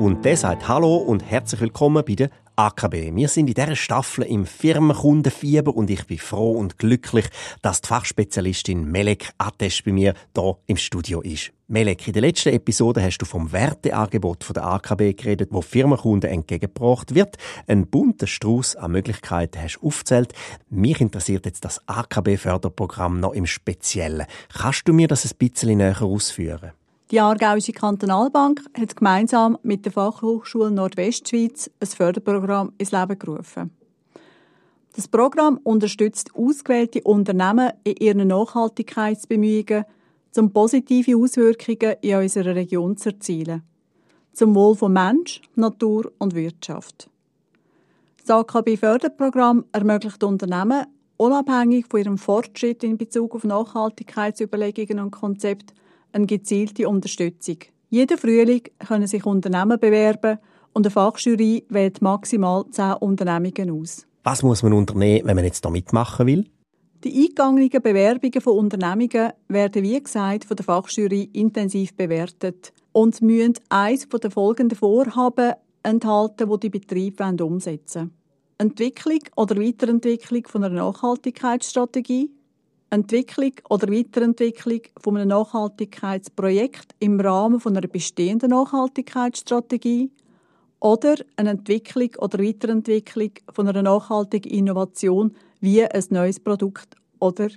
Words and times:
Und 0.00 0.24
der 0.24 0.38
sagt 0.38 0.66
Hallo 0.66 0.96
und 0.96 1.22
herzlich 1.22 1.60
willkommen 1.60 2.02
bei 2.06 2.14
der 2.14 2.30
AKB. 2.56 3.14
Wir 3.14 3.28
sind 3.28 3.48
in 3.48 3.54
dieser 3.54 3.76
Staffel 3.76 4.24
im 4.24 4.46
Firmenkundenfieber 4.46 5.76
und 5.76 5.90
ich 5.90 6.06
bin 6.06 6.16
froh 6.16 6.52
und 6.52 6.78
glücklich, 6.78 7.26
dass 7.60 7.82
die 7.82 7.88
Fachspezialistin 7.88 8.90
Melek 8.90 9.28
Atesh 9.36 9.84
bei 9.84 9.92
mir 9.92 10.14
hier 10.34 10.56
im 10.66 10.78
Studio 10.78 11.20
ist. 11.20 11.52
Melek, 11.68 12.06
in 12.06 12.14
der 12.14 12.22
letzten 12.22 12.48
Episode 12.48 13.02
hast 13.02 13.18
du 13.18 13.26
vom 13.26 13.52
Werteangebot 13.52 14.56
der 14.56 14.64
AKB 14.64 15.12
geredet, 15.12 15.50
wo 15.52 15.60
Firmenkunden 15.60 16.30
entgegengebracht 16.30 17.14
wird. 17.14 17.36
Ein 17.66 17.86
bunter 17.86 18.26
Strauß 18.26 18.76
an 18.76 18.92
Möglichkeiten 18.92 19.60
hast 19.60 19.80
du 19.82 19.86
aufgezählt. 19.86 20.32
Mich 20.70 21.02
interessiert 21.02 21.44
jetzt 21.44 21.66
das 21.66 21.86
AKB-Förderprogramm 21.86 23.20
noch 23.20 23.34
im 23.34 23.44
Speziellen. 23.44 24.26
Kannst 24.48 24.88
du 24.88 24.94
mir 24.94 25.08
das 25.08 25.26
ein 25.26 25.36
bisschen 25.36 25.76
näher 25.76 26.00
ausführen? 26.00 26.72
Die 27.10 27.18
Aargauische 27.18 27.72
Kantonalbank 27.72 28.62
hat 28.78 28.94
gemeinsam 28.94 29.58
mit 29.64 29.84
der 29.84 29.90
Fachhochschule 29.90 30.70
Nordwestschweiz 30.70 31.68
ein 31.80 31.88
Förderprogramm 31.88 32.72
ins 32.78 32.92
Leben 32.92 33.18
gerufen. 33.18 33.72
Das 34.94 35.08
Programm 35.08 35.58
unterstützt 35.64 36.30
ausgewählte 36.36 37.02
Unternehmen 37.02 37.72
in 37.82 37.96
ihren 37.96 38.28
Nachhaltigkeitsbemühungen, 38.28 39.86
um 40.36 40.52
positive 40.52 41.16
Auswirkungen 41.16 41.96
in 42.00 42.14
unserer 42.14 42.54
Region 42.54 42.96
zu 42.96 43.08
erzielen. 43.08 43.64
Zum 44.32 44.54
Wohl 44.54 44.76
von 44.76 44.92
Mensch, 44.92 45.42
Natur 45.56 46.12
und 46.18 46.36
Wirtschaft. 46.36 47.10
Das 48.24 48.30
AKB-Förderprogramm 48.30 49.64
ermöglicht 49.72 50.22
Unternehmen, 50.22 50.86
unabhängig 51.16 51.86
von 51.90 51.98
ihrem 51.98 52.18
Fortschritt 52.18 52.84
in 52.84 52.96
Bezug 52.96 53.34
auf 53.34 53.42
Nachhaltigkeitsüberlegungen 53.42 55.00
und 55.00 55.10
Konzepte, 55.10 55.74
eine 56.12 56.26
gezielte 56.26 56.88
Unterstützung. 56.88 57.56
Jeden 57.88 58.18
Frühling 58.18 58.62
können 58.86 59.06
sich 59.06 59.26
Unternehmen 59.26 59.78
bewerben 59.78 60.38
und 60.72 60.86
eine 60.86 60.90
Fachjury 60.90 61.64
wählt 61.68 62.00
maximal 62.02 62.64
zehn 62.70 62.92
Unternehmungen 62.94 63.70
aus. 63.70 64.06
Was 64.22 64.42
muss 64.42 64.62
man 64.62 64.72
unternehmen, 64.72 65.26
wenn 65.26 65.36
man 65.36 65.44
jetzt 65.44 65.64
da 65.64 65.70
mitmachen 65.70 66.26
will? 66.26 66.44
Die 67.02 67.22
eingegangenen 67.22 67.70
Bewerbungen 67.70 68.40
von 68.40 68.58
Unternehmungen 68.58 69.32
werden, 69.48 69.82
wie 69.82 70.02
gesagt, 70.02 70.44
von 70.44 70.56
der 70.56 70.64
Fachjury 70.64 71.30
intensiv 71.32 71.94
bewertet 71.94 72.72
und 72.92 73.22
müssen 73.22 73.54
eines 73.70 74.08
der 74.08 74.30
folgenden 74.30 74.76
Vorhaben 74.76 75.54
enthalten, 75.82 76.50
die 76.50 76.60
die 76.60 76.70
Betriebe 76.70 77.24
umsetzen 77.42 78.00
wollen. 78.00 78.14
Entwicklung 78.58 79.20
oder 79.36 79.56
Weiterentwicklung 79.56 80.46
von 80.46 80.64
einer 80.64 80.74
Nachhaltigkeitsstrategie, 80.74 82.30
Entwicklung 82.90 83.52
oder 83.68 83.88
Weiterentwicklung 83.88 84.80
von 85.00 85.16
einem 85.16 85.28
Nachhaltigkeitsprojekt 85.28 86.96
im 86.98 87.20
Rahmen 87.20 87.60
von 87.60 87.76
einer 87.76 87.86
bestehenden 87.86 88.50
Nachhaltigkeitsstrategie 88.50 90.10
oder 90.80 91.14
eine 91.36 91.50
Entwicklung 91.50 92.10
oder 92.18 92.40
Weiterentwicklung 92.40 93.30
von 93.52 93.68
einer 93.68 93.82
nachhaltigen 93.82 94.50
Innovation 94.50 95.36
wie 95.60 95.84
ein 95.84 96.04
neues 96.10 96.40
Produkt 96.40 96.96
oder 97.20 97.48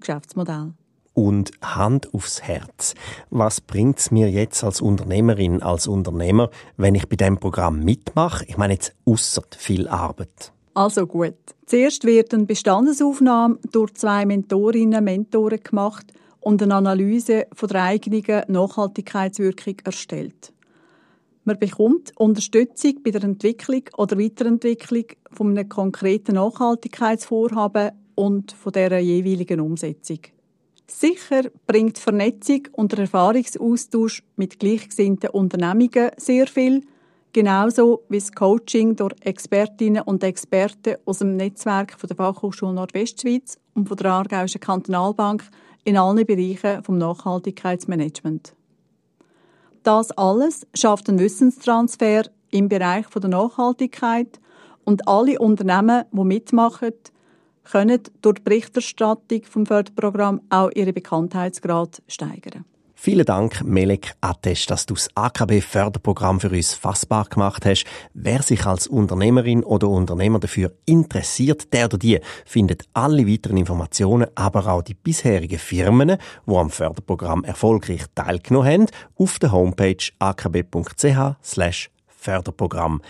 Geschäftsmodell. 0.00 0.72
Und 1.14 1.52
Hand 1.62 2.12
aufs 2.12 2.42
Herz. 2.42 2.94
Was 3.30 3.60
bringt 3.60 3.98
es 4.00 4.10
mir 4.10 4.30
jetzt 4.30 4.64
als 4.64 4.80
Unternehmerin, 4.80 5.62
als 5.62 5.86
Unternehmer, 5.86 6.50
wenn 6.76 6.94
ich 6.94 7.08
bei 7.08 7.16
dem 7.16 7.38
Programm 7.38 7.84
mitmache? 7.84 8.44
Ich 8.46 8.58
meine 8.58 8.74
jetzt 8.74 8.94
außer 9.06 9.42
viel 9.56 9.88
Arbeit. 9.88 10.52
Also 10.76 11.06
gut. 11.06 11.32
Zuerst 11.64 12.04
wird 12.04 12.34
eine 12.34 12.44
Bestandesaufnahme 12.44 13.58
durch 13.72 13.94
zwei 13.94 14.26
Mentorinnen 14.26 14.98
und 14.98 15.04
Mentoren 15.04 15.60
gemacht 15.62 16.12
und 16.40 16.62
eine 16.62 16.74
Analyse 16.74 17.46
von 17.54 17.70
der 17.70 17.84
eigenen 17.84 18.42
Nachhaltigkeitswirkung 18.48 19.76
erstellt. 19.84 20.52
Man 21.44 21.58
bekommt 21.58 22.12
Unterstützung 22.18 23.02
bei 23.02 23.10
der 23.10 23.24
Entwicklung 23.24 23.84
oder 23.96 24.18
Weiterentwicklung 24.18 25.04
von 25.32 25.56
einem 25.56 25.66
konkreten 25.66 26.34
Nachhaltigkeitsvorhaben 26.34 27.92
und 28.14 28.52
von 28.52 28.72
der 28.72 28.98
jeweiligen 28.98 29.60
Umsetzung. 29.60 30.18
Sicher 30.86 31.44
bringt 31.66 31.98
Vernetzung 31.98 32.68
und 32.72 32.92
der 32.92 32.98
Erfahrungsaustausch 32.98 34.22
mit 34.36 34.60
gleichgesinnten 34.60 35.30
Unternehmungen 35.30 36.10
sehr 36.18 36.46
viel, 36.46 36.82
genauso 37.36 38.02
wie 38.08 38.16
das 38.16 38.32
Coaching 38.32 38.96
durch 38.96 39.12
Expertinnen 39.20 40.00
und 40.04 40.24
Experten 40.24 40.96
aus 41.04 41.18
dem 41.18 41.36
Netzwerk 41.36 41.94
der 42.00 42.16
Fachhochschule 42.16 42.72
Nordwestschweiz 42.72 43.58
und 43.74 43.90
der 44.00 44.10
Aargauischen 44.10 44.58
Kantonalbank 44.62 45.44
in 45.84 45.98
allen 45.98 46.24
Bereichen 46.24 46.82
vom 46.82 46.96
Nachhaltigkeitsmanagement. 46.96 48.54
Das 49.82 50.12
alles 50.12 50.66
schafft 50.72 51.10
einen 51.10 51.18
Wissenstransfer 51.18 52.22
im 52.52 52.70
Bereich 52.70 53.06
der 53.08 53.28
Nachhaltigkeit 53.28 54.40
und 54.86 55.06
alle 55.06 55.38
Unternehmen, 55.38 56.04
die 56.10 56.24
mitmachen, 56.24 56.94
können 57.64 58.00
durch 58.22 58.36
die 58.36 58.44
Berichterstattung 58.44 59.42
vom 59.42 59.66
Förderprogramm 59.66 60.40
auch 60.48 60.70
ihren 60.74 60.94
Bekanntheitsgrad 60.94 62.02
steigern. 62.08 62.64
Vielen 62.98 63.26
Dank, 63.26 63.62
Melek 63.62 64.14
Atesh, 64.22 64.66
dass 64.66 64.86
du 64.86 64.94
das 64.94 65.10
AKB-Förderprogramm 65.14 66.40
für 66.40 66.48
uns 66.48 66.72
fassbar 66.72 67.26
gemacht 67.26 67.66
hast. 67.66 67.84
Wer 68.14 68.42
sich 68.42 68.64
als 68.64 68.86
Unternehmerin 68.86 69.62
oder 69.62 69.88
Unternehmer 69.88 70.40
dafür 70.40 70.72
interessiert, 70.86 71.72
der 71.74 71.84
oder 71.84 71.98
die 71.98 72.18
findet 72.46 72.84
alle 72.94 73.28
weiteren 73.28 73.58
Informationen, 73.58 74.28
aber 74.34 74.66
auch 74.66 74.82
die 74.82 74.94
bisherigen 74.94 75.58
Firmen, 75.58 76.16
die 76.46 76.54
am 76.54 76.70
Förderprogramm 76.70 77.44
erfolgreich 77.44 78.06
teilgenommen 78.14 78.72
haben, 78.72 78.86
auf 79.16 79.38
der 79.38 79.52
Homepage 79.52 80.04
akb.ch 80.18 81.88
Förderprogramm. 82.08 83.02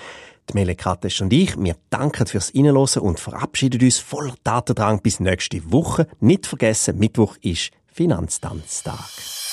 Die 0.51 0.55
Melek 0.55 0.85
Atesh 0.87 1.23
und 1.23 1.33
ich, 1.33 1.57
wir 1.57 1.77
danken 1.91 2.27
fürs 2.27 2.53
Reinhören 2.55 3.03
und 3.03 3.21
verabschieden 3.21 3.81
uns 3.81 3.99
voller 3.99 4.35
Datendrang 4.43 5.01
bis 5.01 5.21
nächste 5.21 5.73
Woche. 5.73 6.09
Nicht 6.19 6.47
vergessen, 6.47 6.99
Mittwoch 6.99 7.37
ist 7.41 7.71
Finanztanztag. 7.87 9.46